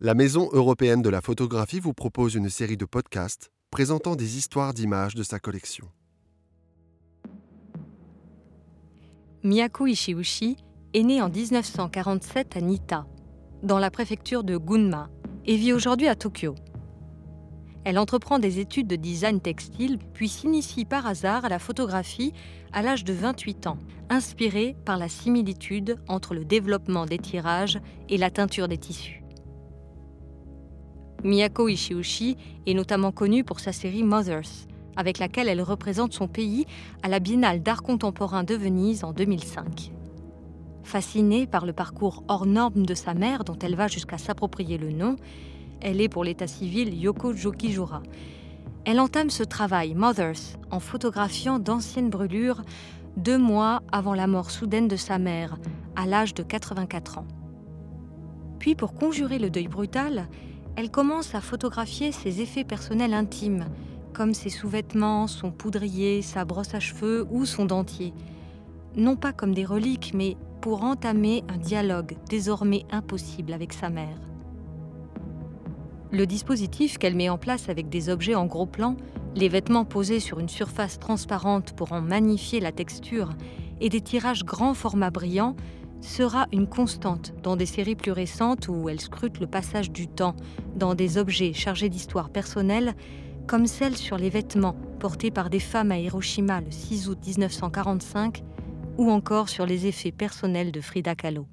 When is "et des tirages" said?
83.80-84.44